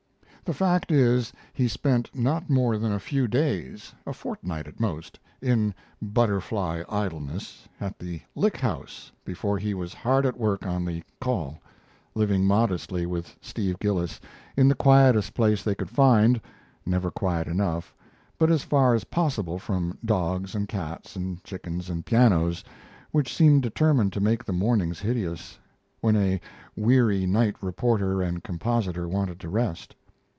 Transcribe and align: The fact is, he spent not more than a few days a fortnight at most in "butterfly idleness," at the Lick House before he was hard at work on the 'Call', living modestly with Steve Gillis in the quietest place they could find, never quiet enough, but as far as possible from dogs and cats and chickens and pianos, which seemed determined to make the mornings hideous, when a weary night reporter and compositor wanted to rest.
The 0.43 0.57
fact 0.57 0.91
is, 0.91 1.31
he 1.53 1.69
spent 1.69 2.13
not 2.13 2.49
more 2.49 2.77
than 2.77 2.91
a 2.91 2.99
few 2.99 3.25
days 3.25 3.93
a 4.05 4.11
fortnight 4.11 4.67
at 4.67 4.81
most 4.81 5.17
in 5.41 5.73
"butterfly 6.01 6.83
idleness," 6.89 7.69
at 7.79 7.97
the 7.97 8.19
Lick 8.35 8.57
House 8.57 9.13
before 9.23 9.57
he 9.57 9.73
was 9.73 9.93
hard 9.93 10.25
at 10.25 10.37
work 10.37 10.65
on 10.65 10.83
the 10.83 11.03
'Call', 11.21 11.61
living 12.15 12.43
modestly 12.43 13.05
with 13.05 13.33
Steve 13.39 13.79
Gillis 13.79 14.19
in 14.57 14.67
the 14.67 14.75
quietest 14.75 15.33
place 15.35 15.63
they 15.63 15.73
could 15.75 15.89
find, 15.91 16.41
never 16.85 17.11
quiet 17.11 17.47
enough, 17.47 17.95
but 18.37 18.51
as 18.51 18.61
far 18.63 18.93
as 18.93 19.05
possible 19.05 19.57
from 19.57 19.97
dogs 20.03 20.53
and 20.53 20.67
cats 20.67 21.15
and 21.15 21.41
chickens 21.45 21.89
and 21.89 22.05
pianos, 22.05 22.61
which 23.11 23.33
seemed 23.33 23.61
determined 23.63 24.11
to 24.11 24.19
make 24.19 24.43
the 24.43 24.51
mornings 24.51 24.99
hideous, 24.99 25.59
when 26.01 26.17
a 26.17 26.41
weary 26.75 27.25
night 27.25 27.55
reporter 27.63 28.21
and 28.21 28.43
compositor 28.43 29.07
wanted 29.07 29.39
to 29.39 29.47
rest. 29.47 29.95